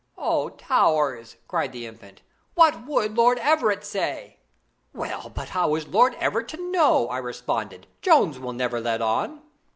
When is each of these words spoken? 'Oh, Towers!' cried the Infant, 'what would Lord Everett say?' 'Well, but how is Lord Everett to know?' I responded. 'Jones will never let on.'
'Oh, 0.17 0.49
Towers!' 0.49 1.35
cried 1.47 1.71
the 1.71 1.85
Infant, 1.85 2.23
'what 2.55 2.87
would 2.87 3.15
Lord 3.15 3.37
Everett 3.37 3.83
say?' 3.83 4.39
'Well, 4.95 5.29
but 5.29 5.49
how 5.49 5.75
is 5.75 5.87
Lord 5.87 6.15
Everett 6.15 6.47
to 6.47 6.71
know?' 6.71 7.07
I 7.09 7.19
responded. 7.19 7.85
'Jones 8.01 8.39
will 8.39 8.53
never 8.53 8.79
let 8.81 8.99
on.' 9.03 9.43